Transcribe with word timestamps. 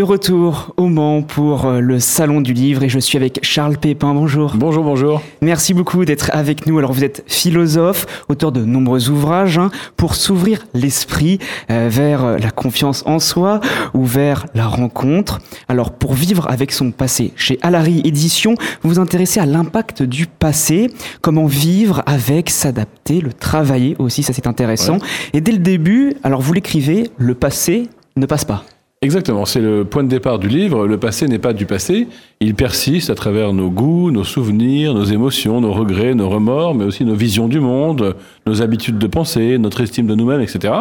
De 0.00 0.04
retour 0.04 0.72
au 0.78 0.86
Mans 0.86 1.20
pour 1.20 1.66
euh, 1.66 1.80
le 1.80 2.00
Salon 2.00 2.40
du 2.40 2.54
Livre 2.54 2.82
et 2.82 2.88
je 2.88 2.98
suis 2.98 3.18
avec 3.18 3.38
Charles 3.42 3.76
Pépin. 3.76 4.14
Bonjour. 4.14 4.54
Bonjour, 4.56 4.82
bonjour. 4.82 5.20
Merci 5.42 5.74
beaucoup 5.74 6.06
d'être 6.06 6.30
avec 6.32 6.66
nous. 6.66 6.78
Alors 6.78 6.94
vous 6.94 7.04
êtes 7.04 7.22
philosophe, 7.26 8.24
auteur 8.30 8.50
de 8.50 8.64
nombreux 8.64 9.10
ouvrages 9.10 9.58
hein, 9.58 9.70
pour 9.98 10.14
s'ouvrir 10.14 10.66
l'esprit 10.72 11.38
euh, 11.70 11.90
vers 11.90 12.24
euh, 12.24 12.38
la 12.38 12.50
confiance 12.50 13.02
en 13.04 13.18
soi 13.18 13.60
ou 13.92 14.06
vers 14.06 14.46
la 14.54 14.66
rencontre. 14.66 15.38
Alors 15.68 15.92
pour 15.92 16.14
vivre 16.14 16.48
avec 16.48 16.72
son 16.72 16.92
passé, 16.92 17.34
chez 17.36 17.58
Alary 17.60 18.00
Édition, 18.02 18.54
vous 18.80 18.88
vous 18.88 18.98
intéressez 19.00 19.38
à 19.38 19.44
l'impact 19.44 20.02
du 20.02 20.24
passé, 20.26 20.90
comment 21.20 21.44
vivre 21.44 22.02
avec, 22.06 22.48
s'adapter, 22.48 23.20
le 23.20 23.34
travailler 23.34 23.96
aussi, 23.98 24.22
ça 24.22 24.32
c'est 24.32 24.46
intéressant. 24.46 24.96
Et 25.34 25.42
dès 25.42 25.52
le 25.52 25.58
début, 25.58 26.14
alors 26.22 26.40
vous 26.40 26.54
l'écrivez, 26.54 27.10
le 27.18 27.34
passé 27.34 27.90
ne 28.16 28.24
passe 28.24 28.46
pas. 28.46 28.64
Exactement, 29.02 29.46
c'est 29.46 29.62
le 29.62 29.86
point 29.86 30.04
de 30.04 30.10
départ 30.10 30.38
du 30.38 30.48
livre. 30.48 30.86
Le 30.86 30.98
passé 30.98 31.26
n'est 31.26 31.38
pas 31.38 31.54
du 31.54 31.64
passé, 31.64 32.06
il 32.40 32.54
persiste 32.54 33.08
à 33.08 33.14
travers 33.14 33.54
nos 33.54 33.70
goûts, 33.70 34.10
nos 34.10 34.24
souvenirs, 34.24 34.92
nos 34.92 35.04
émotions, 35.04 35.62
nos 35.62 35.72
regrets, 35.72 36.14
nos 36.14 36.28
remords, 36.28 36.74
mais 36.74 36.84
aussi 36.84 37.06
nos 37.06 37.14
visions 37.14 37.48
du 37.48 37.60
monde, 37.60 38.14
nos 38.46 38.60
habitudes 38.60 38.98
de 38.98 39.06
pensée, 39.06 39.56
notre 39.56 39.80
estime 39.80 40.06
de 40.06 40.14
nous-mêmes, 40.14 40.42
etc. 40.42 40.74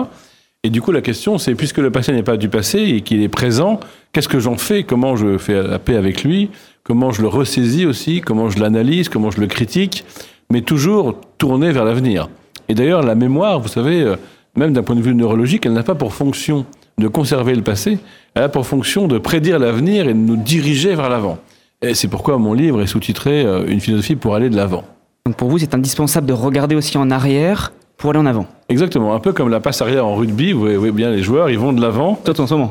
Et 0.66 0.70
du 0.70 0.82
coup, 0.82 0.92
la 0.92 1.00
question, 1.00 1.38
c'est 1.38 1.56
puisque 1.56 1.78
le 1.78 1.92
passé 1.92 2.12
n'est 2.12 2.22
pas 2.24 2.36
du 2.36 2.50
passé 2.50 2.80
et 2.80 3.00
qu'il 3.00 3.24
est 3.24 3.30
présent, 3.30 3.80
qu'est-ce 4.12 4.28
que 4.28 4.42
j'en 4.42 4.58
fais? 4.58 4.84
Comment 4.84 5.16
je 5.16 5.38
fais 5.38 5.64
la 5.64 5.80
paix 5.80 5.96
avec 5.96 6.26
lui? 6.26 6.50
Comment 6.84 7.12
je 7.12 7.22
le 7.22 7.30
ressaisis 7.30 7.86
aussi? 7.86 8.20
Comment 8.20 8.50
je 8.50 8.60
l'analyse? 8.60 9.08
Comment 9.08 9.32
je 9.32 9.40
le 9.40 9.48
critique? 9.48 10.04
Mais 10.52 10.60
toujours 10.60 11.16
tourné 11.38 11.72
vers 11.72 11.86
l'avenir. 11.86 12.28
Et 12.68 12.74
d'ailleurs, 12.74 13.02
la 13.02 13.16
mémoire, 13.16 13.62
vous 13.62 13.70
savez, 13.70 14.02
euh, 14.02 14.18
même 14.58 14.74
d'un 14.74 14.84
point 14.84 14.98
de 14.98 15.02
vue 15.02 15.16
neurologique, 15.16 15.66
elle 15.66 15.72
n'a 15.72 15.84
pas 15.84 15.96
pour 15.96 16.14
fonction 16.14 16.66
de 17.00 17.08
conserver 17.08 17.56
le 17.56 17.62
passé, 17.62 17.98
elle 18.36 18.44
a 18.44 18.50
pour 18.50 18.66
fonction 18.66 19.08
de 19.08 19.18
prédire 19.18 19.60
l'avenir 19.60 20.08
et 20.08 20.14
de 20.14 20.20
nous 20.20 20.38
diriger 20.38 20.96
vers 20.96 21.10
l'avant. 21.10 21.38
Et 21.82 21.94
c'est 21.94 22.08
pourquoi 22.08 22.38
mon 22.38 22.54
livre 22.54 22.82
est 22.82 22.88
sous-titré 22.88 23.44
euh, 23.46 23.66
Une 23.68 23.80
philosophie 23.80 24.16
pour 24.16 24.36
aller 24.36 24.50
de 24.50 24.56
l'avant. 24.56 24.84
Donc 25.26 25.36
pour 25.36 25.50
vous, 25.50 25.58
c'est 25.58 25.74
indispensable 25.74 26.28
de 26.28 26.34
regarder 26.34 26.76
aussi 26.76 26.98
en 26.98 27.10
arrière 27.10 27.72
pour 27.98 28.12
aller 28.12 28.20
en 28.20 28.26
avant. 28.26 28.48
Exactement, 28.70 29.14
un 29.14 29.20
peu 29.20 29.34
comme 29.34 29.50
la 29.50 29.60
passe 29.60 29.82
arrière 29.82 30.06
en 30.06 30.16
rugby, 30.16 30.52
vous 30.52 30.62
voyez 30.62 30.92
bien 30.92 31.12
les 31.12 31.22
joueurs, 31.22 31.50
ils 31.50 31.60
vont 31.60 31.74
de 31.74 31.82
l'avant, 31.82 32.20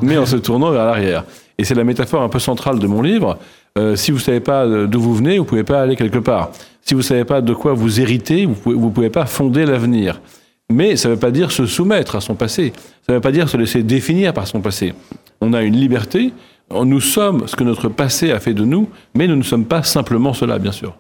mais 0.03 0.17
en 0.17 0.27
se 0.27 0.37
tournant 0.37 0.71
vers 0.71 0.85
l'arrière. 0.85 1.25
Et 1.59 1.65
c'est 1.65 1.75
la 1.75 1.85
métaphore 1.85 2.23
un 2.23 2.29
peu 2.29 2.39
centrale 2.39 2.79
de 2.79 2.87
mon 2.87 3.03
livre. 3.03 3.39
Euh, 3.79 3.97
si 3.97 4.11
vous 4.11 4.19
ne 4.19 4.23
savez 4.23 4.41
pas 4.41 4.67
d'où 4.87 5.01
vous 5.01 5.15
venez, 5.15 5.39
vous 5.39 5.45
ne 5.45 5.49
pouvez 5.49 5.65
pas 5.65 5.83
aller 5.83 5.97
quelque 5.97 6.19
part. 6.19 6.51
Si 6.83 6.95
vous 6.95 7.01
ne 7.01 7.05
savez 7.05 7.25
pas 7.25 7.41
de 7.41 7.53
quoi 7.53 7.75
vous 7.75 8.01
héritez, 8.01 8.47
vous 8.47 8.53
ne 8.53 8.77
pouvez, 8.77 8.91
pouvez 8.91 9.11
pas 9.11 9.27
fonder 9.27 9.67
l'avenir. 9.67 10.21
Mais 10.71 10.97
ça 10.97 11.09
ne 11.09 11.15
veut 11.15 11.21
pas 11.21 11.31
dire 11.31 11.51
se 11.51 11.65
soumettre 11.65 12.17
à 12.17 12.21
son 12.21 12.35
passé. 12.35 12.73
Ça 13.07 13.13
ne 13.13 13.15
veut 13.15 13.21
pas 13.23 13.33
dire 13.33 13.49
se 13.49 13.57
laisser 13.57 13.83
définir 13.83 14.35
par 14.35 14.47
son 14.47 14.61
passé. 14.61 14.93
On 15.41 15.55
a 15.55 15.63
une 15.63 15.75
liberté. 15.75 16.33
Nous 16.71 17.01
sommes 17.01 17.49
ce 17.49 17.57
que 17.57 17.65
notre 17.65 17.89
passé 17.89 18.33
a 18.33 18.41
fait 18.41 18.53
de 18.53 18.65
nous, 18.65 18.89
mais 19.15 19.27
nous 19.27 19.37
ne 19.37 19.43
sommes 19.43 19.65
pas 19.65 19.83
simplement 19.83 20.35
cela, 20.35 20.59
bien 20.59 20.73
sûr. 20.73 20.95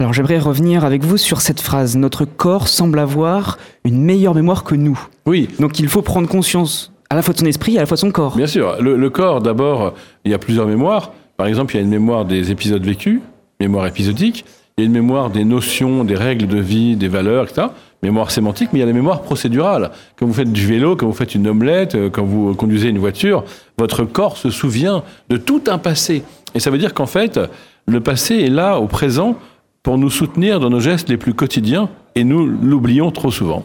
Alors 0.00 0.12
j'aimerais 0.12 0.40
revenir 0.40 0.84
avec 0.84 1.04
vous 1.04 1.16
sur 1.16 1.40
cette 1.40 1.60
phrase. 1.60 1.96
Notre 1.96 2.24
corps 2.24 2.66
semble 2.66 2.98
avoir 2.98 3.58
une 3.84 4.02
meilleure 4.02 4.34
mémoire 4.34 4.64
que 4.64 4.74
nous. 4.74 4.98
Oui. 5.26 5.48
Donc 5.60 5.78
il 5.78 5.88
faut 5.88 6.02
prendre 6.02 6.28
conscience 6.28 6.92
à 7.08 7.14
la 7.14 7.22
fois 7.22 7.34
de 7.34 7.38
son 7.38 7.46
esprit 7.46 7.74
et 7.74 7.78
à 7.78 7.82
la 7.82 7.86
fois 7.86 7.94
de 7.94 8.00
son 8.00 8.10
corps. 8.10 8.36
Bien 8.36 8.48
sûr. 8.48 8.82
Le, 8.82 8.96
le 8.96 9.10
corps, 9.10 9.40
d'abord, 9.40 9.94
il 10.24 10.32
y 10.32 10.34
a 10.34 10.38
plusieurs 10.38 10.66
mémoires. 10.66 11.12
Par 11.36 11.46
exemple, 11.46 11.74
il 11.74 11.76
y 11.76 11.80
a 11.80 11.84
une 11.84 11.90
mémoire 11.90 12.24
des 12.24 12.50
épisodes 12.50 12.84
vécus, 12.84 13.20
mémoire 13.60 13.86
épisodique. 13.86 14.44
Il 14.76 14.82
y 14.82 14.84
a 14.84 14.86
une 14.86 14.92
mémoire 14.92 15.30
des 15.30 15.44
notions, 15.44 16.02
des 16.02 16.16
règles 16.16 16.48
de 16.48 16.58
vie, 16.58 16.96
des 16.96 17.06
valeurs, 17.06 17.44
etc 17.44 17.68
mémoire 18.04 18.30
sémantique, 18.30 18.70
mais 18.72 18.78
il 18.78 18.80
y 18.80 18.84
a 18.84 18.86
la 18.86 18.92
mémoire 18.92 19.22
procédurale. 19.22 19.90
Quand 20.16 20.26
vous 20.26 20.32
faites 20.32 20.52
du 20.52 20.66
vélo, 20.66 20.94
quand 20.94 21.06
vous 21.06 21.12
faites 21.12 21.34
une 21.34 21.48
omelette, 21.48 21.94
euh, 21.94 22.10
quand 22.10 22.24
vous 22.24 22.54
conduisez 22.54 22.88
une 22.88 22.98
voiture, 22.98 23.44
votre 23.78 24.04
corps 24.04 24.36
se 24.36 24.50
souvient 24.50 25.02
de 25.28 25.36
tout 25.36 25.62
un 25.66 25.78
passé. 25.78 26.22
Et 26.54 26.60
ça 26.60 26.70
veut 26.70 26.78
dire 26.78 26.94
qu'en 26.94 27.06
fait, 27.06 27.40
le 27.86 28.00
passé 28.00 28.36
est 28.36 28.50
là, 28.50 28.78
au 28.78 28.86
présent, 28.86 29.36
pour 29.82 29.98
nous 29.98 30.10
soutenir 30.10 30.60
dans 30.60 30.70
nos 30.70 30.80
gestes 30.80 31.08
les 31.08 31.16
plus 31.16 31.34
quotidiens, 31.34 31.88
et 32.14 32.24
nous 32.24 32.46
l'oublions 32.46 33.10
trop 33.10 33.30
souvent. 33.30 33.64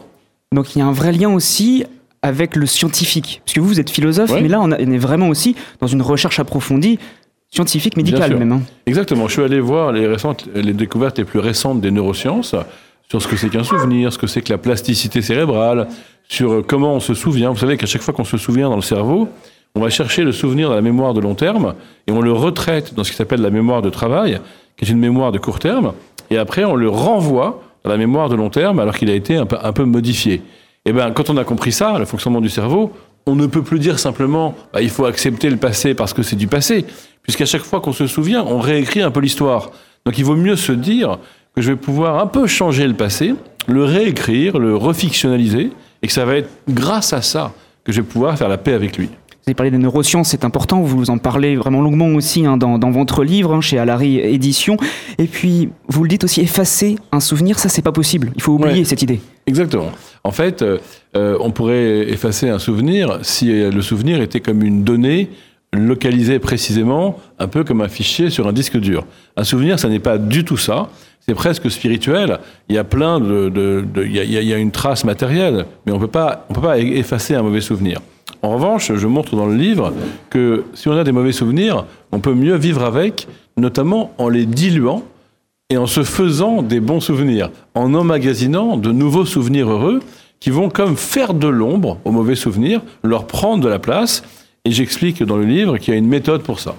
Donc 0.52 0.74
il 0.74 0.80
y 0.80 0.82
a 0.82 0.86
un 0.86 0.92
vrai 0.92 1.12
lien 1.12 1.30
aussi 1.30 1.84
avec 2.22 2.56
le 2.56 2.66
scientifique. 2.66 3.40
Parce 3.44 3.54
que 3.54 3.60
vous, 3.60 3.68
vous 3.68 3.80
êtes 3.80 3.90
philosophe, 3.90 4.32
mais 4.32 4.48
là, 4.48 4.60
on, 4.60 4.70
est 4.70 4.98
vraiment 4.98 5.28
aussi 5.28 5.54
dans 5.80 5.86
une 5.86 6.02
recherche 6.02 6.38
approfondie 6.38 6.98
scientifique, 7.50 7.96
médicale 7.96 8.36
même. 8.36 8.52
Hein. 8.52 8.62
Exactement. 8.86 9.26
Je 9.26 9.32
suis 9.32 9.42
allé 9.42 9.60
voir 9.60 9.92
les, 9.92 10.06
récentes, 10.06 10.48
les 10.54 10.72
découvertes 10.72 11.18
les 11.18 11.24
plus 11.24 11.38
récentes 11.38 11.80
des 11.80 11.90
neurosciences 11.90 12.54
sur 13.10 13.20
ce 13.20 13.26
que 13.26 13.36
c'est 13.36 13.48
qu'un 13.48 13.64
souvenir, 13.64 14.12
ce 14.12 14.18
que 14.18 14.28
c'est 14.28 14.40
que 14.40 14.52
la 14.52 14.58
plasticité 14.58 15.20
cérébrale, 15.20 15.88
sur 16.28 16.64
comment 16.64 16.94
on 16.94 17.00
se 17.00 17.12
souvient. 17.12 17.50
Vous 17.50 17.58
savez 17.58 17.76
qu'à 17.76 17.86
chaque 17.86 18.02
fois 18.02 18.14
qu'on 18.14 18.24
se 18.24 18.38
souvient 18.38 18.68
dans 18.68 18.76
le 18.76 18.82
cerveau, 18.82 19.28
on 19.74 19.80
va 19.80 19.90
chercher 19.90 20.22
le 20.22 20.30
souvenir 20.30 20.68
dans 20.68 20.76
la 20.76 20.80
mémoire 20.80 21.12
de 21.12 21.20
long 21.20 21.34
terme 21.34 21.74
et 22.06 22.12
on 22.12 22.20
le 22.20 22.32
retraite 22.32 22.94
dans 22.94 23.02
ce 23.02 23.10
qui 23.10 23.16
s'appelle 23.16 23.40
la 23.40 23.50
mémoire 23.50 23.82
de 23.82 23.90
travail, 23.90 24.40
qui 24.76 24.84
est 24.84 24.88
une 24.88 25.00
mémoire 25.00 25.32
de 25.32 25.38
court 25.38 25.58
terme, 25.58 25.92
et 26.30 26.38
après 26.38 26.64
on 26.64 26.76
le 26.76 26.88
renvoie 26.88 27.62
dans 27.82 27.90
la 27.90 27.96
mémoire 27.96 28.28
de 28.28 28.36
long 28.36 28.48
terme 28.48 28.78
alors 28.78 28.96
qu'il 28.96 29.10
a 29.10 29.14
été 29.14 29.36
un 29.36 29.46
peu, 29.46 29.56
un 29.60 29.72
peu 29.72 29.84
modifié. 29.84 30.34
Et 30.34 30.42
eh 30.86 30.92
bien, 30.92 31.10
quand 31.10 31.30
on 31.30 31.36
a 31.36 31.44
compris 31.44 31.72
ça, 31.72 31.98
le 31.98 32.04
fonctionnement 32.04 32.40
du 32.40 32.48
cerveau, 32.48 32.92
on 33.26 33.34
ne 33.34 33.46
peut 33.46 33.62
plus 33.62 33.80
dire 33.80 33.98
simplement 33.98 34.54
bah, 34.72 34.82
il 34.82 34.88
faut 34.88 35.04
accepter 35.04 35.50
le 35.50 35.56
passé 35.56 35.94
parce 35.94 36.14
que 36.14 36.22
c'est 36.22 36.36
du 36.36 36.46
passé, 36.46 36.86
puisqu'à 37.22 37.44
chaque 37.44 37.62
fois 37.62 37.80
qu'on 37.80 37.92
se 37.92 38.06
souvient, 38.06 38.44
on 38.46 38.60
réécrit 38.60 39.02
un 39.02 39.10
peu 39.10 39.20
l'histoire. 39.20 39.72
Donc 40.06 40.16
il 40.16 40.24
vaut 40.24 40.36
mieux 40.36 40.56
se 40.56 40.72
dire 40.72 41.18
que 41.54 41.62
je 41.62 41.72
vais 41.72 41.76
pouvoir 41.76 42.22
un 42.22 42.26
peu 42.26 42.46
changer 42.46 42.86
le 42.86 42.94
passé, 42.94 43.34
le 43.66 43.84
réécrire, 43.84 44.58
le 44.58 44.76
refictionnaliser, 44.76 45.70
et 46.02 46.06
que 46.06 46.12
ça 46.12 46.24
va 46.24 46.36
être 46.36 46.50
grâce 46.68 47.12
à 47.12 47.22
ça 47.22 47.52
que 47.84 47.92
je 47.92 48.00
vais 48.00 48.06
pouvoir 48.06 48.36
faire 48.36 48.48
la 48.48 48.58
paix 48.58 48.72
avec 48.72 48.96
lui. 48.96 49.06
Vous 49.06 49.48
avez 49.48 49.54
parlé 49.54 49.70
des 49.70 49.78
neurosciences, 49.78 50.28
c'est 50.28 50.44
important, 50.44 50.82
vous 50.82 51.08
en 51.08 51.16
parlez 51.16 51.56
vraiment 51.56 51.80
longuement 51.80 52.08
aussi 52.08 52.44
hein, 52.44 52.56
dans, 52.56 52.90
votre 52.90 53.24
livre, 53.24 53.54
hein, 53.54 53.60
chez 53.60 53.78
Alary 53.78 54.18
Édition. 54.18 54.76
Et 55.18 55.24
puis, 55.24 55.70
vous 55.88 56.02
le 56.02 56.08
dites 56.08 56.24
aussi, 56.24 56.42
effacer 56.42 56.96
un 57.10 57.20
souvenir, 57.20 57.58
ça 57.58 57.68
c'est 57.68 57.82
pas 57.82 57.92
possible, 57.92 58.32
il 58.36 58.42
faut 58.42 58.52
oublier 58.52 58.84
cette 58.84 59.02
idée. 59.02 59.20
Exactement. 59.46 59.90
En 60.24 60.30
fait, 60.30 60.60
euh, 60.60 60.78
euh, 61.16 61.38
on 61.40 61.50
pourrait 61.50 62.10
effacer 62.10 62.50
un 62.50 62.58
souvenir 62.58 63.20
si 63.22 63.46
le 63.50 63.80
souvenir 63.80 64.20
était 64.20 64.40
comme 64.40 64.62
une 64.62 64.84
donnée 64.84 65.30
localisée 65.72 66.38
précisément, 66.38 67.18
un 67.38 67.46
peu 67.46 67.64
comme 67.64 67.80
un 67.80 67.88
fichier 67.88 68.30
sur 68.30 68.48
un 68.48 68.52
disque 68.52 68.76
dur. 68.76 69.06
Un 69.36 69.44
souvenir, 69.44 69.78
ça 69.78 69.88
n'est 69.88 70.00
pas 70.00 70.18
du 70.18 70.44
tout 70.44 70.56
ça 70.56 70.88
c'est 71.30 71.34
presque 71.34 71.70
spirituel. 71.70 72.38
Il 72.68 72.74
y 72.74 72.78
a 72.78 72.84
plein 72.84 73.20
de, 73.20 73.84
il, 74.04 74.14
y 74.14 74.52
a, 74.52 74.58
une 74.58 74.72
trace 74.72 75.04
matérielle, 75.04 75.66
mais 75.86 75.92
on 75.92 75.98
peut 75.98 76.08
pas, 76.08 76.46
on 76.48 76.54
peut 76.54 76.60
pas 76.60 76.78
effacer 76.78 77.34
un 77.34 77.42
mauvais 77.42 77.60
souvenir. 77.60 78.00
En 78.42 78.54
revanche, 78.54 78.92
je 78.94 79.06
montre 79.06 79.36
dans 79.36 79.46
le 79.46 79.54
livre 79.54 79.92
que 80.30 80.64
si 80.74 80.88
on 80.88 80.96
a 80.96 81.04
des 81.04 81.12
mauvais 81.12 81.32
souvenirs, 81.32 81.84
on 82.10 82.20
peut 82.20 82.34
mieux 82.34 82.56
vivre 82.56 82.82
avec, 82.82 83.28
notamment 83.56 84.12
en 84.18 84.28
les 84.28 84.46
diluant 84.46 85.04
et 85.68 85.76
en 85.76 85.86
se 85.86 86.02
faisant 86.02 86.62
des 86.62 86.80
bons 86.80 87.00
souvenirs, 87.00 87.50
en 87.74 87.94
emmagasinant 87.94 88.76
de 88.76 88.90
nouveaux 88.90 89.26
souvenirs 89.26 89.70
heureux 89.70 90.00
qui 90.40 90.50
vont 90.50 90.70
comme 90.70 90.96
faire 90.96 91.34
de 91.34 91.46
l'ombre 91.46 91.98
aux 92.04 92.12
mauvais 92.12 92.34
souvenirs, 92.34 92.80
leur 93.04 93.26
prendre 93.26 93.62
de 93.62 93.68
la 93.68 93.78
place. 93.78 94.24
Et 94.64 94.70
j'explique 94.70 95.22
dans 95.22 95.36
le 95.36 95.44
livre 95.44 95.78
qu'il 95.78 95.92
y 95.92 95.96
a 95.96 95.98
une 95.98 96.08
méthode 96.08 96.42
pour 96.42 96.60
ça. 96.60 96.74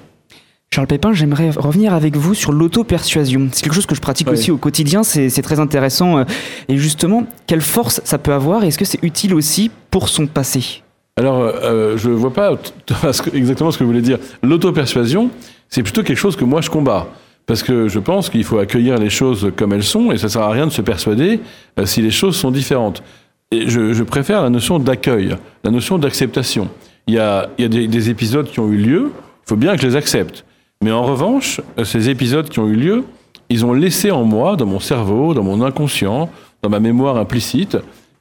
Charles 0.74 0.88
Pépin, 0.88 1.12
j'aimerais 1.12 1.50
revenir 1.50 1.94
avec 1.94 2.16
vous 2.16 2.34
sur 2.34 2.54
l'auto-persuasion. 2.54 3.50
C'est 3.52 3.64
quelque 3.64 3.74
chose 3.74 3.86
que 3.86 3.96
je 3.96 4.00
pratique 4.00 4.30
aussi 4.30 4.52
au 4.52 4.58
quotidien, 4.58 5.04
c'est 5.04 5.42
très 5.42 5.60
intéressant. 5.60 6.24
Et 6.70 6.78
justement, 6.78 7.26
quelle 7.46 7.60
force 7.60 8.00
ça 8.06 8.18
peut 8.18 8.32
avoir 8.32 8.64
Est-ce 8.64 8.78
que 8.78 8.86
c'est 8.86 9.04
utile 9.04 9.34
aussi 9.34 9.70
pour 9.90 10.08
son 10.08 10.28
passé? 10.28 10.82
Alors, 11.18 11.42
euh, 11.42 11.98
je 11.98 12.10
ne 12.10 12.16
vois 12.16 12.34
pas 12.34 12.54
exactement 13.34 13.72
ce 13.72 13.78
que 13.78 13.84
vous 13.84 13.90
voulez 13.90 14.02
dire. 14.02 14.18
L'auto-persuasion, 14.44 15.30
c'est 15.68 15.84
plutôt 15.84 16.04
quelque 16.04 16.18
chose 16.18 16.36
que 16.36 16.46
moi 16.46 16.62
je 16.62 16.70
combats. 16.70 17.08
Parce 17.48 17.64
que 17.64 17.88
je 17.88 18.00
pense 18.00 18.30
qu'il 18.30 18.44
faut 18.44 18.60
accueillir 18.60 18.98
les 18.98 19.10
choses 19.10 19.52
comme 19.58 19.74
elles 19.74 19.84
sont, 19.84 20.12
et 20.12 20.18
ça 20.18 20.28
ne 20.28 20.32
sert 20.32 20.42
à 20.42 20.52
rien 20.52 20.68
de 20.68 20.72
se 20.72 20.82
persuader 20.82 21.42
euh, 21.80 21.86
si 21.86 22.02
les 22.02 22.12
choses 22.12 22.38
sont 22.38 22.52
différentes. 22.52 23.04
Et 23.52 23.68
je, 23.68 24.04
préfère 24.04 24.42
la 24.42 24.50
notion 24.50 24.80
d'accueil, 24.80 25.36
la 25.66 25.72
notion 25.72 25.98
d'acceptation. 25.98 26.70
Il 27.08 27.16
y 27.16 27.20
a, 27.20 27.48
des 27.58 28.10
épisodes 28.10 28.48
qui 28.48 28.60
ont 28.60 28.70
eu 28.70 28.78
lieu, 28.78 29.12
il 29.46 29.50
faut 29.50 29.56
bien 29.56 29.76
que 29.76 29.82
je 29.82 29.88
les 29.88 29.96
accepte. 29.96 30.46
Mais 30.84 30.92
en 30.92 31.04
revanche, 31.04 31.62
ces 31.84 32.10
épisodes 32.10 32.50
qui 32.50 32.60
ont 32.60 32.68
eu 32.68 32.76
lieu, 32.76 33.04
ils 33.50 33.66
ont 33.66 33.74
laissé 33.74 34.12
en 34.12 34.24
moi, 34.24 34.56
dans 34.56 34.66
mon 34.66 34.80
cerveau, 34.80 35.34
dans 35.34 35.44
mon 35.44 35.62
inconscient, 35.62 36.30
dans 36.62 36.70
ma 36.70 36.80
mémoire 36.80 37.18
implicite, 37.18 37.78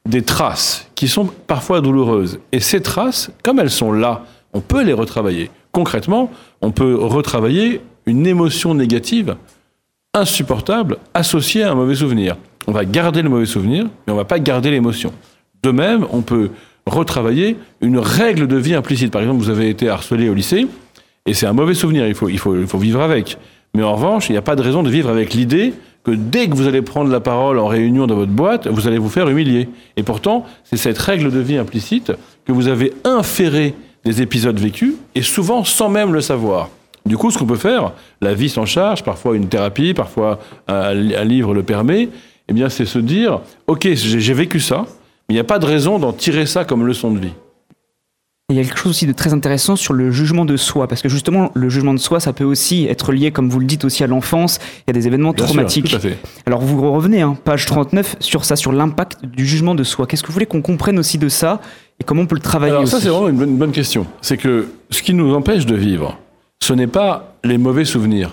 des 0.06 0.22
traces 0.22 0.90
qui 0.94 1.08
sont 1.08 1.26
parfois 1.46 1.80
douloureuses. 1.80 2.40
Et 2.52 2.60
ces 2.60 2.80
traces, 2.80 3.30
comme 3.42 3.58
elles 3.60 3.70
sont 3.70 3.92
là, 3.92 4.24
on 4.52 4.60
peut 4.60 4.82
les 4.82 4.92
retravailler. 4.92 5.50
Concrètement, 5.72 6.30
on 6.62 6.72
peut 6.72 6.96
retravailler 6.96 7.80
une 8.06 8.26
émotion 8.26 8.74
négative 8.74 9.36
insupportable 10.14 10.98
associée 11.14 11.62
à 11.62 11.72
un 11.72 11.74
mauvais 11.74 11.94
souvenir. 11.94 12.36
On 12.66 12.72
va 12.72 12.84
garder 12.84 13.22
le 13.22 13.28
mauvais 13.28 13.46
souvenir, 13.46 13.84
mais 13.84 14.12
on 14.12 14.16
ne 14.16 14.20
va 14.20 14.24
pas 14.24 14.38
garder 14.38 14.70
l'émotion. 14.70 15.12
De 15.62 15.70
même, 15.70 16.06
on 16.10 16.22
peut 16.22 16.50
retravailler 16.90 17.56
une 17.80 17.98
règle 17.98 18.46
de 18.46 18.56
vie 18.56 18.74
implicite. 18.74 19.10
Par 19.10 19.22
exemple, 19.22 19.38
vous 19.38 19.50
avez 19.50 19.68
été 19.68 19.88
harcelé 19.88 20.28
au 20.28 20.34
lycée, 20.34 20.66
et 21.26 21.34
c'est 21.34 21.46
un 21.46 21.52
mauvais 21.52 21.74
souvenir, 21.74 22.06
il 22.06 22.14
faut, 22.14 22.28
il, 22.28 22.38
faut, 22.38 22.56
il 22.56 22.66
faut 22.66 22.78
vivre 22.78 23.00
avec. 23.00 23.38
Mais 23.74 23.82
en 23.82 23.94
revanche, 23.94 24.28
il 24.28 24.32
n'y 24.32 24.38
a 24.38 24.42
pas 24.42 24.56
de 24.56 24.62
raison 24.62 24.82
de 24.82 24.90
vivre 24.90 25.08
avec 25.08 25.32
l'idée 25.32 25.72
que 26.02 26.10
dès 26.10 26.48
que 26.48 26.54
vous 26.54 26.66
allez 26.66 26.82
prendre 26.82 27.10
la 27.10 27.20
parole 27.20 27.58
en 27.58 27.66
réunion 27.66 28.06
dans 28.06 28.16
votre 28.16 28.32
boîte, 28.32 28.66
vous 28.66 28.88
allez 28.88 28.98
vous 28.98 29.10
faire 29.10 29.28
humilier. 29.28 29.68
Et 29.96 30.02
pourtant, 30.02 30.46
c'est 30.64 30.76
cette 30.76 30.98
règle 30.98 31.30
de 31.30 31.40
vie 31.40 31.56
implicite 31.56 32.12
que 32.46 32.52
vous 32.52 32.68
avez 32.68 32.92
inférée 33.04 33.74
des 34.04 34.22
épisodes 34.22 34.58
vécus, 34.58 34.94
et 35.14 35.22
souvent 35.22 35.62
sans 35.62 35.90
même 35.90 36.12
le 36.12 36.22
savoir. 36.22 36.70
Du 37.04 37.16
coup, 37.16 37.30
ce 37.30 37.38
qu'on 37.38 37.46
peut 37.46 37.56
faire, 37.56 37.92
la 38.20 38.34
vie 38.34 38.48
s'en 38.48 38.64
charge, 38.64 39.04
parfois 39.04 39.36
une 39.36 39.48
thérapie, 39.48 39.94
parfois 39.94 40.38
un, 40.68 40.74
un 40.74 41.24
livre 41.24 41.54
le 41.54 41.62
permet, 41.62 42.08
eh 42.48 42.52
bien, 42.52 42.68
c'est 42.68 42.86
se 42.86 42.98
dire, 42.98 43.40
ok, 43.66 43.88
j'ai 43.94 44.20
j'ai 44.20 44.34
vécu 44.34 44.58
ça, 44.58 44.86
mais 45.30 45.34
il 45.34 45.36
n'y 45.36 45.42
a 45.42 45.44
pas 45.44 45.60
de 45.60 45.66
raison 45.66 46.00
d'en 46.00 46.12
tirer 46.12 46.44
ça 46.44 46.64
comme 46.64 46.84
leçon 46.84 47.12
de 47.12 47.20
vie. 47.20 47.28
Et 48.48 48.54
il 48.54 48.56
y 48.56 48.58
a 48.58 48.64
quelque 48.64 48.78
chose 48.80 48.90
aussi 48.90 49.06
de 49.06 49.12
très 49.12 49.32
intéressant 49.32 49.76
sur 49.76 49.92
le 49.92 50.10
jugement 50.10 50.44
de 50.44 50.56
soi, 50.56 50.88
parce 50.88 51.02
que 51.02 51.08
justement, 51.08 51.52
le 51.54 51.68
jugement 51.68 51.94
de 51.94 52.00
soi, 52.00 52.18
ça 52.18 52.32
peut 52.32 52.42
aussi 52.42 52.86
être 52.86 53.12
lié, 53.12 53.30
comme 53.30 53.48
vous 53.48 53.60
le 53.60 53.64
dites, 53.64 53.84
aussi 53.84 54.02
à 54.02 54.08
l'enfance, 54.08 54.58
il 54.78 54.82
y 54.88 54.90
a 54.90 54.92
des 54.92 55.06
événements 55.06 55.30
Bien 55.30 55.46
sûr, 55.46 55.54
traumatiques. 55.54 55.88
tout 55.88 55.94
à 55.94 56.00
fait. 56.00 56.18
Alors 56.46 56.62
vous 56.62 56.90
revenez, 56.90 57.20
hein, 57.20 57.38
page 57.44 57.64
39, 57.66 58.16
sur 58.18 58.44
ça, 58.44 58.56
sur 58.56 58.72
l'impact 58.72 59.24
du 59.24 59.46
jugement 59.46 59.76
de 59.76 59.84
soi. 59.84 60.08
Qu'est-ce 60.08 60.24
que 60.24 60.26
vous 60.26 60.32
voulez 60.32 60.46
qu'on 60.46 60.62
comprenne 60.62 60.98
aussi 60.98 61.16
de 61.16 61.28
ça, 61.28 61.60
et 62.00 62.02
comment 62.02 62.22
on 62.22 62.26
peut 62.26 62.34
le 62.34 62.40
travailler 62.40 62.72
Alors 62.74 62.88
ça, 62.88 62.98
c'est 63.00 63.08
vraiment 63.08 63.28
une 63.28 63.36
bonne, 63.36 63.50
une 63.50 63.56
bonne 63.56 63.70
question. 63.70 64.08
C'est 64.22 64.36
que 64.36 64.66
ce 64.90 65.00
qui 65.00 65.14
nous 65.14 65.32
empêche 65.32 65.64
de 65.64 65.76
vivre, 65.76 66.18
ce 66.60 66.72
n'est 66.72 66.88
pas 66.88 67.36
les 67.44 67.56
mauvais 67.56 67.84
souvenirs. 67.84 68.32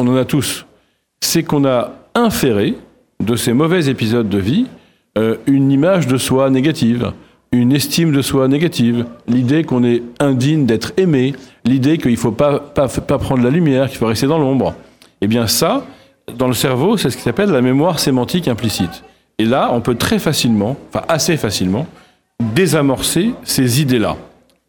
On 0.00 0.08
en 0.08 0.16
a 0.16 0.24
tous. 0.24 0.66
C'est 1.20 1.44
qu'on 1.44 1.64
a 1.66 1.92
inféré 2.16 2.74
de 3.24 3.36
ces 3.36 3.52
mauvais 3.52 3.86
épisodes 3.88 4.28
de 4.28 4.38
vie 4.38 4.66
euh, 5.18 5.36
une 5.46 5.70
image 5.70 6.06
de 6.06 6.16
soi 6.16 6.50
négative, 6.50 7.12
une 7.52 7.72
estime 7.72 8.12
de 8.12 8.22
soi 8.22 8.48
négative, 8.48 9.04
l'idée 9.28 9.62
qu'on 9.62 9.84
est 9.84 10.02
indigne 10.20 10.64
d'être 10.64 10.92
aimé, 10.96 11.34
l'idée 11.64 11.98
qu'il 11.98 12.12
ne 12.12 12.16
faut 12.16 12.32
pas, 12.32 12.58
pas, 12.58 12.88
prendre 12.88 13.42
la 13.42 13.50
lumière, 13.50 13.88
qu'il 13.88 13.98
faut 13.98 14.06
rester 14.06 14.26
dans 14.26 14.38
l'ombre. 14.38 14.74
Eh 15.20 15.26
bien 15.26 15.46
ça, 15.46 15.84
dans 16.36 16.48
le 16.48 16.54
cerveau, 16.54 16.96
c'est 16.96 17.10
ce 17.10 17.16
qui 17.16 17.22
s'appelle 17.22 17.50
la 17.50 17.60
mémoire 17.60 17.98
sémantique 17.98 18.48
implicite. 18.48 19.04
Et 19.38 19.44
là, 19.44 19.70
on 19.72 19.80
peut 19.80 19.96
très 19.96 20.18
facilement, 20.18 20.76
enfin 20.88 21.04
assez 21.08 21.36
facilement, 21.36 21.86
désamorcer 22.54 23.32
ces 23.44 23.80
idées-là. 23.80 24.16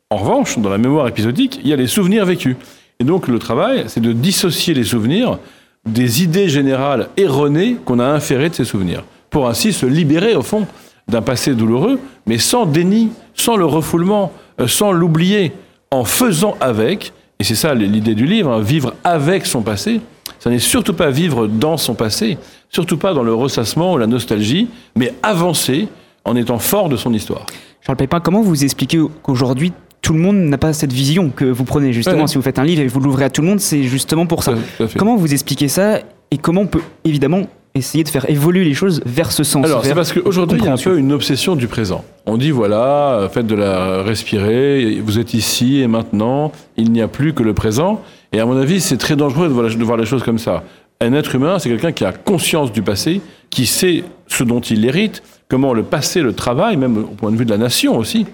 En 0.10 0.18
revanche, 0.18 0.60
dans 0.60 0.70
la 0.70 0.78
mémoire 0.78 1.08
épisodique, 1.08 1.60
il 1.64 1.70
y 1.70 1.74
a 1.74 1.78
les 1.78 1.88
souvenirs 1.88 2.26
vécus. 2.26 2.56
Et 3.00 3.04
donc 3.04 3.28
le 3.28 3.40
travail, 3.40 3.86
c'est 3.88 4.02
de 4.02 4.14
dissocier 4.14 4.74
les 4.74 4.84
souvenirs 4.84 5.40
des 5.86 6.24
idées 6.24 6.50
générales 6.50 7.10
erronées 7.18 7.78
qu'on 7.84 8.00
a 8.00 8.06
inférées 8.06 8.50
de 8.50 8.56
ces 8.56 8.66
souvenirs, 8.66 9.04
pour 9.34 9.50
ainsi 9.50 9.74
se 9.74 9.86
libérer, 9.86 10.36
au 10.36 10.42
fond, 10.44 10.66
d'un 11.10 11.22
passé 11.22 11.54
douloureux, 11.54 12.00
mais 12.26 12.38
sans 12.38 12.66
déni, 12.66 13.10
sans 13.34 13.58
le 13.58 13.66
refoulement, 13.66 14.32
euh, 14.62 14.68
sans 14.68 14.94
l'oublier, 14.94 15.52
en 15.92 16.06
faisant 16.06 16.56
avec, 16.62 17.12
et 17.40 17.44
c'est 17.44 17.56
ça 17.56 17.74
l'idée 17.74 18.16
du 18.16 18.26
livre, 18.26 18.50
hein, 18.52 18.62
vivre 18.62 18.94
avec 19.04 19.46
son 19.46 19.62
passé, 19.62 20.00
ça 20.40 20.50
n'est 20.50 20.60
surtout 20.60 20.94
pas 20.94 21.10
vivre 21.10 21.48
dans 21.48 21.76
son 21.78 21.94
passé, 21.96 22.38
surtout 22.70 22.98
pas 22.98 23.14
dans 23.14 23.24
le 23.24 23.34
ressassement 23.34 23.94
ou 23.94 23.98
la 23.98 24.08
nostalgie, 24.08 24.70
mais 24.96 25.14
avancer 25.24 25.88
en 26.24 26.36
étant 26.38 26.60
fort 26.60 26.88
de 26.88 26.96
son 26.96 27.14
histoire. 27.14 27.46
Charles 27.86 27.98
Pépin, 27.98 28.22
comment 28.22 28.42
vous 28.42 28.64
expliquez 28.64 29.00
qu'aujourd'hui, 29.24 29.74
tout 30.02 30.14
le 30.14 30.20
monde 30.20 30.38
n'a 30.38 30.58
pas 30.58 30.74
cette 30.74 30.94
vision 30.94 31.30
que 31.30 31.46
vous 31.46 31.64
prenez 31.66 31.92
justement 31.94 32.22
Ouais. 32.22 32.28
si 32.28 32.36
vous 32.36 32.42
faites 32.42 32.60
un 32.60 32.64
livre 32.66 32.82
et 32.82 32.88
vous 32.88 33.00
l'ouvrez 33.00 33.26
à 33.26 33.30
tout 33.30 33.42
le 33.42 33.48
monde 33.48 33.60
c'est 33.62 33.84
justement 33.84 34.26
pour 34.26 34.44
ça 34.44 34.54
comment 34.98 35.16
vous 35.16 35.32
expliquez 35.32 35.70
ça 35.70 36.00
et 36.30 36.38
comment 36.38 36.62
on 36.62 36.68
peut 36.68 36.82
évidemment 37.06 37.44
essayer 37.76 38.04
de 38.04 38.10
faire 38.10 38.30
évoluer 38.30 38.64
les 38.64 38.74
choses 38.74 39.02
vers 39.06 39.32
ce 39.32 39.44
sens 39.44 39.66
Alors, 39.66 39.84
c'est 39.84 39.96
parce 39.96 40.14
qu'aujourd'hui, 40.14 40.60
il 40.60 40.66
y 40.66 40.68
a 40.68 40.74
un 40.74 40.78
peu 40.78 40.98
une 40.98 41.12
obsession 41.12 41.56
du 41.56 41.68
présent. 41.68 42.06
On 42.26 42.38
dit, 42.38 42.52
voilà, 42.52 43.16
euh, 43.16 43.30
faites 43.30 43.48
de 43.48 43.56
la 43.56 44.04
respirer, 44.04 45.02
vous 45.04 45.18
êtes 45.20 45.34
ici 45.34 45.82
et 45.82 45.88
maintenant, 45.88 46.52
il 46.78 46.92
n'y 46.92 47.02
a 47.02 47.08
plus 47.08 47.34
que 47.34 47.42
le 47.42 47.54
présent. 47.54 48.02
Et 48.32 48.40
à 48.40 48.46
mon 48.46 48.58
avis, 48.58 48.80
c'est 48.80 48.98
très 48.98 49.16
dangereux 49.16 49.48
de 49.48 49.54
voir, 49.54 49.70
de 49.70 49.84
voir 49.84 49.98
les 49.98 50.06
choses 50.06 50.24
comme 50.24 50.38
ça. 50.38 50.64
Un 51.02 51.14
être 51.14 51.36
humain, 51.36 51.58
c'est 51.60 51.70
quelqu'un 51.70 51.92
qui 51.92 52.06
a 52.06 52.12
conscience 52.12 52.72
du 52.72 52.84
passé, 52.84 53.22
qui 53.50 53.66
sait 53.66 54.04
ce 54.28 54.44
dont 54.44 54.62
il 54.62 54.86
hérite, 54.86 55.24
comment 55.50 55.74
le 55.74 55.84
passé 55.84 56.22
le 56.22 56.34
travaille, 56.34 56.78
même 56.78 56.98
au 56.98 57.16
point 57.16 57.32
de 57.32 57.36
vue 57.36 57.46
de 57.46 57.52
la 57.52 57.58
nation 57.58 57.98
aussi, 57.98 58.26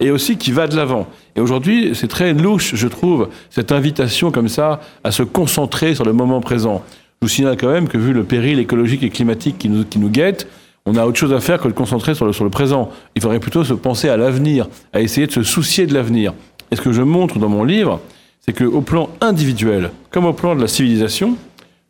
et 0.00 0.10
aussi 0.10 0.36
qui 0.36 0.50
va 0.50 0.66
de 0.66 0.76
l'avant. 0.76 1.06
Et 1.36 1.40
aujourd'hui, 1.40 1.90
c'est 1.94 2.08
très 2.08 2.32
louche, 2.32 2.74
je 2.74 2.88
trouve, 2.88 3.28
cette 3.50 3.70
invitation 3.70 4.30
comme 4.30 4.48
ça 4.48 4.80
à 5.04 5.10
se 5.10 5.22
concentrer 5.22 5.94
sur 5.94 6.04
le 6.04 6.12
moment 6.12 6.40
présent. 6.40 6.82
Je 7.22 7.28
vous 7.28 7.34
signale 7.34 7.58
quand 7.58 7.70
même 7.70 7.86
que 7.86 7.98
vu 7.98 8.14
le 8.14 8.24
péril 8.24 8.58
écologique 8.58 9.02
et 9.02 9.10
climatique 9.10 9.58
qui 9.58 9.68
nous, 9.68 10.08
guette, 10.08 10.48
on 10.86 10.96
a 10.96 11.04
autre 11.04 11.18
chose 11.18 11.34
à 11.34 11.40
faire 11.40 11.60
que 11.60 11.68
de 11.68 11.74
concentrer 11.74 12.14
sur 12.14 12.24
le, 12.24 12.48
présent. 12.48 12.88
Il 13.14 13.20
faudrait 13.20 13.40
plutôt 13.40 13.62
se 13.62 13.74
penser 13.74 14.08
à 14.08 14.16
l'avenir, 14.16 14.68
à 14.94 15.02
essayer 15.02 15.26
de 15.26 15.32
se 15.32 15.42
soucier 15.42 15.86
de 15.86 15.92
l'avenir. 15.92 16.32
Et 16.70 16.76
ce 16.76 16.80
que 16.80 16.92
je 16.92 17.02
montre 17.02 17.38
dans 17.38 17.50
mon 17.50 17.62
livre, 17.62 18.00
c'est 18.40 18.54
qu'au 18.54 18.80
plan 18.80 19.10
individuel, 19.20 19.90
comme 20.10 20.24
au 20.24 20.32
plan 20.32 20.56
de 20.56 20.62
la 20.62 20.66
civilisation, 20.66 21.36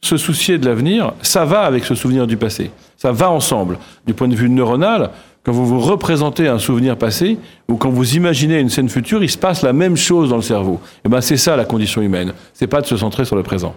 se 0.01 0.17
soucier 0.17 0.59
de 0.59 0.67
l'avenir, 0.67 1.13
ça 1.23 1.45
va 1.45 1.61
avec 1.61 1.85
ce 1.85 1.95
souvenir 1.95 2.27
du 2.27 2.37
passé. 2.37 2.73
Ça 2.97 3.13
va 3.13 3.31
ensemble. 3.31 3.79
Du 4.09 4.15
point 4.15 4.27
de 4.27 4.35
vue 4.35 4.51
neuronal, 4.51 5.11
quand 5.45 5.53
vous 5.53 5.65
vous 5.65 5.79
représentez 5.79 6.49
un 6.49 6.59
souvenir 6.59 6.97
passé 6.97 7.39
ou 7.69 7.77
quand 7.77 7.91
vous 7.91 8.17
imaginez 8.17 8.59
une 8.59 8.69
scène 8.69 8.89
future, 8.89 9.23
il 9.23 9.31
se 9.31 9.39
passe 9.39 9.63
la 9.63 9.75
même 9.75 9.97
chose 9.97 10.31
dans 10.31 10.37
le 10.37 10.43
cerveau. 10.43 10.81
Et 11.05 11.09
ben 11.09 11.21
c'est 11.21 11.37
ça 11.37 11.55
la 11.55 11.67
condition 11.67 12.03
humaine. 12.03 12.33
C'est 12.53 12.67
pas 12.67 12.81
de 12.81 12.87
se 12.87 12.97
centrer 12.97 13.25
sur 13.25 13.37
le 13.37 13.45
présent. 13.45 13.77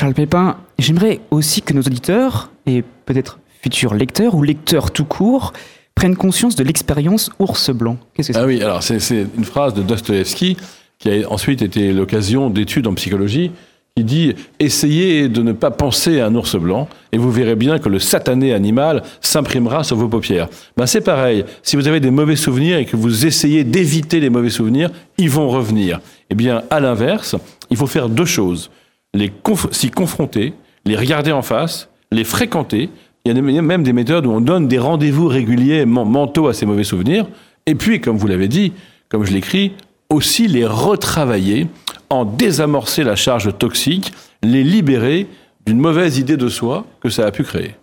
Charles 0.00 0.14
Pépin 0.14 0.56
j'aimerais 0.78 1.20
aussi 1.30 1.60
que 1.60 1.74
nos 1.74 1.82
auditeurs 1.82 2.50
et 2.64 2.82
peut-être 3.04 3.38
futurs 3.60 3.92
lecteurs 3.92 4.34
ou 4.34 4.42
lecteurs 4.42 4.92
tout 4.92 5.04
court 5.04 5.52
prennent 5.94 6.16
conscience 6.16 6.56
de 6.56 6.64
l'expérience 6.64 7.30
ours 7.38 7.68
blanc 7.68 7.98
qu'est-ce 8.14 8.28
que 8.28 8.32
c'est? 8.32 8.40
Ah 8.40 8.46
oui, 8.46 8.62
alors 8.62 8.82
c'est 8.82 9.26
une 9.36 9.44
phrase 9.44 9.74
de 9.74 9.82
Dostoevsky 9.82 10.56
qui 10.98 11.10
a 11.10 11.30
ensuite 11.30 11.60
été 11.60 11.92
l'occasion 11.92 12.48
d'études 12.48 12.86
en 12.86 12.94
psychologie 12.94 13.52
qui 13.94 14.04
dit 14.04 14.34
essayez 14.58 15.28
de 15.28 15.42
ne 15.42 15.52
pas 15.52 15.70
penser 15.70 16.20
à 16.20 16.28
un 16.28 16.34
ours 16.34 16.56
blanc 16.56 16.88
et 17.12 17.18
vous 17.18 17.30
verrez 17.30 17.54
bien 17.54 17.78
que 17.78 17.90
le 17.90 17.98
satané 17.98 18.54
animal 18.54 19.02
s'imprimera 19.20 19.84
sur 19.84 19.98
vos 19.98 20.08
paupières. 20.08 20.48
Ben 20.78 20.86
c'est 20.86 21.02
pareil, 21.02 21.44
si 21.62 21.76
vous 21.76 21.88
avez 21.88 22.00
des 22.00 22.10
mauvais 22.10 22.36
souvenirs 22.36 22.78
et 22.78 22.86
que 22.86 22.96
vous 22.96 23.26
essayez 23.26 23.64
d'éviter 23.64 24.18
les 24.20 24.30
mauvais 24.30 24.48
souvenirs, 24.48 24.88
ils 25.18 25.28
vont 25.28 25.50
revenir. 25.50 26.00
Eh 26.30 26.34
bien, 26.34 26.62
à 26.70 26.80
l'inverse, 26.80 27.36
il 27.68 27.76
faut 27.76 27.86
faire 27.86 28.08
deux 28.08 28.24
choses 28.24 28.70
les 29.14 29.28
conf- 29.28 29.72
s'y 29.72 29.90
confronter, 29.90 30.52
les 30.84 30.96
regarder 30.96 31.32
en 31.32 31.42
face, 31.42 31.88
les 32.12 32.24
fréquenter. 32.24 32.90
Il 33.24 33.36
y 33.36 33.58
a 33.58 33.62
même 33.62 33.82
des 33.82 33.92
méthodes 33.92 34.26
où 34.26 34.30
on 34.30 34.40
donne 34.40 34.66
des 34.68 34.78
rendez-vous 34.78 35.28
réguliers 35.28 35.84
men- 35.84 36.08
mentaux 36.08 36.48
à 36.48 36.54
ces 36.54 36.66
mauvais 36.66 36.84
souvenirs. 36.84 37.26
Et 37.66 37.74
puis, 37.74 38.00
comme 38.00 38.16
vous 38.16 38.26
l'avez 38.26 38.48
dit, 38.48 38.72
comme 39.08 39.24
je 39.24 39.32
l'écris, 39.32 39.72
aussi 40.08 40.48
les 40.48 40.64
retravailler, 40.66 41.68
en 42.08 42.24
désamorcer 42.24 43.04
la 43.04 43.16
charge 43.16 43.56
toxique, 43.58 44.12
les 44.42 44.64
libérer 44.64 45.26
d'une 45.66 45.78
mauvaise 45.78 46.18
idée 46.18 46.36
de 46.36 46.48
soi 46.48 46.86
que 47.00 47.10
ça 47.10 47.26
a 47.26 47.30
pu 47.30 47.44
créer. 47.44 47.74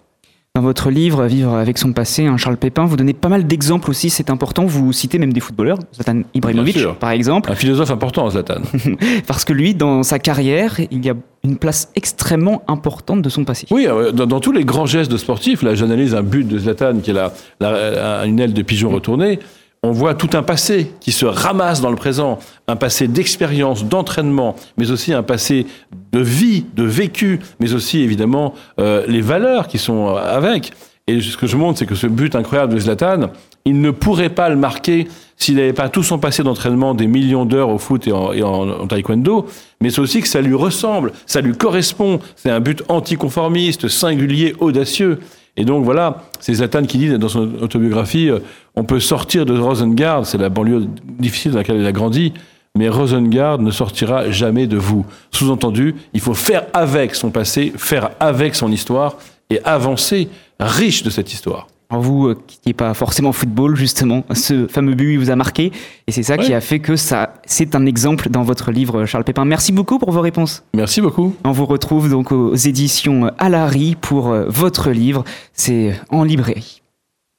Dans 0.57 0.63
votre 0.63 0.89
livre 0.89 1.23
Vivre 1.27 1.53
avec 1.53 1.77
son 1.77 1.93
passé, 1.93 2.25
hein, 2.25 2.35
Charles 2.37 2.57
Pépin, 2.57 2.85
vous 2.85 2.95
donnez 2.97 3.13
pas 3.13 3.29
mal 3.29 3.45
d'exemples 3.45 3.91
aussi, 3.91 4.09
c'est 4.09 4.31
important. 4.31 4.65
Vous 4.65 4.91
citez 4.91 5.19
même 5.19 5.31
des 5.31 5.39
footballeurs, 5.39 5.77
Zlatan 5.93 6.21
Ibrahimovic 6.33 6.79
par 6.99 7.11
exemple, 7.11 7.51
Un 7.51 7.53
philosophe 7.53 7.91
important, 7.91 8.27
Zlatan. 8.31 8.61
parce 9.27 9.45
que 9.45 9.53
lui, 9.53 9.75
dans 9.75 10.01
sa 10.01 10.17
carrière, 10.17 10.79
il 10.89 11.05
y 11.05 11.11
a 11.11 11.13
une 11.43 11.57
place 11.57 11.91
extrêmement 11.93 12.63
importante 12.67 13.21
de 13.21 13.29
son 13.29 13.45
passé. 13.45 13.67
Oui, 13.69 13.85
euh, 13.87 14.11
dans, 14.11 14.25
dans 14.25 14.39
tous 14.39 14.51
les 14.51 14.65
grands 14.65 14.87
gestes 14.87 15.11
de 15.11 15.17
sportifs, 15.17 15.61
là 15.61 15.75
j'analyse 15.75 16.15
un 16.15 16.23
but 16.23 16.47
de 16.47 16.57
Zlatan 16.57 17.01
qui 17.03 17.11
est 17.11 17.13
la, 17.13 17.31
la- 17.59 18.25
une 18.25 18.39
aile 18.39 18.53
de 18.53 18.61
pigeon 18.63 18.89
retournée, 18.89 19.37
on 19.83 19.91
voit 19.91 20.15
tout 20.15 20.31
un 20.33 20.41
passé 20.41 20.91
qui 20.99 21.11
se 21.11 21.27
ramasse 21.27 21.81
dans 21.81 21.91
le 21.91 21.95
présent, 21.95 22.39
un 22.67 22.75
passé 22.75 23.07
d'expérience, 23.07 23.85
d'entraînement, 23.85 24.55
mais 24.79 24.89
aussi 24.89 25.13
un 25.13 25.21
passé 25.21 25.67
de 26.11 26.19
vie, 26.19 26.65
de 26.75 26.83
vécu, 26.83 27.39
mais 27.59 27.73
aussi 27.73 27.99
évidemment 27.99 28.53
euh, 28.79 29.05
les 29.07 29.21
valeurs 29.21 29.67
qui 29.67 29.77
sont 29.77 30.09
euh, 30.09 30.15
avec. 30.15 30.71
Et 31.07 31.21
ce 31.21 31.37
que 31.37 31.47
je 31.47 31.55
montre, 31.55 31.79
c'est 31.79 31.85
que 31.85 31.95
ce 31.95 32.07
but 32.07 32.35
incroyable 32.35 32.73
de 32.73 32.79
Zlatan, 32.79 33.31
il 33.65 33.79
ne 33.81 33.91
pourrait 33.91 34.29
pas 34.29 34.49
le 34.49 34.57
marquer 34.57 35.07
s'il 35.37 35.55
n'avait 35.55 35.73
pas 35.73 35.87
tout 35.87 36.03
son 36.03 36.19
passé 36.19 36.43
d'entraînement, 36.43 36.95
des 36.95 37.07
millions 37.07 37.45
d'heures 37.45 37.69
au 37.69 37.77
foot 37.77 38.07
et 38.07 38.11
en, 38.11 38.33
en 38.43 38.87
taekwondo, 38.87 39.45
mais 39.81 39.89
c'est 39.89 40.01
aussi 40.01 40.21
que 40.21 40.27
ça 40.27 40.41
lui 40.41 40.55
ressemble, 40.55 41.13
ça 41.25 41.41
lui 41.41 41.53
correspond. 41.53 42.19
C'est 42.35 42.49
un 42.49 42.59
but 42.59 42.83
anticonformiste, 42.89 43.87
singulier, 43.87 44.55
audacieux. 44.59 45.19
Et 45.55 45.65
donc 45.65 45.85
voilà, 45.85 46.23
c'est 46.39 46.53
Zlatan 46.53 46.83
qui 46.83 46.97
dit 46.97 47.17
dans 47.17 47.29
son 47.29 47.55
autobiographie, 47.61 48.29
euh, 48.29 48.39
on 48.75 48.83
peut 48.83 48.99
sortir 48.99 49.45
de 49.45 49.57
Rosengard, 49.57 50.25
c'est 50.25 50.37
la 50.37 50.49
banlieue 50.49 50.87
difficile 51.19 51.51
dans 51.51 51.57
laquelle 51.57 51.77
il 51.77 51.85
a 51.85 51.91
grandi, 51.91 52.33
mais 52.77 52.89
Rosengard 52.89 53.59
ne 53.59 53.71
sortira 53.71 54.29
jamais 54.29 54.67
de 54.67 54.77
vous. 54.77 55.05
Sous-entendu, 55.31 55.95
il 56.13 56.21
faut 56.21 56.33
faire 56.33 56.65
avec 56.73 57.15
son 57.15 57.31
passé, 57.31 57.73
faire 57.75 58.11
avec 58.19 58.55
son 58.55 58.71
histoire 58.71 59.15
et 59.49 59.59
avancer 59.63 60.29
riche 60.59 61.03
de 61.03 61.09
cette 61.09 61.33
histoire. 61.33 61.67
Alors 61.89 62.03
vous, 62.03 62.27
euh, 62.27 62.37
qui 62.47 62.59
n'est 62.65 62.73
pas 62.73 62.93
forcément 62.93 63.31
football, 63.31 63.77
justement, 63.77 64.25
ce 64.33 64.67
fameux 64.67 64.93
but 64.93 65.13
il 65.13 65.19
vous 65.19 65.29
a 65.29 65.37
marqué, 65.37 65.71
et 66.05 66.11
c'est 66.11 66.23
ça 66.23 66.37
qui 66.37 66.53
a 66.53 66.59
fait 66.59 66.79
que 66.79 66.97
ça, 66.97 67.33
c'est 67.45 67.75
un 67.75 67.85
exemple 67.85 68.29
dans 68.29 68.43
votre 68.43 68.71
livre, 68.71 69.05
Charles 69.05 69.23
Pépin. 69.23 69.45
Merci 69.45 69.71
beaucoup 69.71 69.97
pour 69.97 70.11
vos 70.11 70.19
réponses. 70.19 70.63
Merci 70.73 70.99
beaucoup. 70.99 71.33
On 71.45 71.51
vous 71.51 71.65
retrouve 71.65 72.09
donc 72.09 72.33
aux 72.33 72.55
éditions 72.55 73.31
Alary 73.37 73.95
pour 73.99 74.31
euh, 74.31 74.45
votre 74.49 74.91
livre. 74.91 75.23
C'est 75.53 75.97
en 76.09 76.25
librairie. 76.25 76.81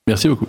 Merci 0.06 0.28
beaucoup. 0.28 0.48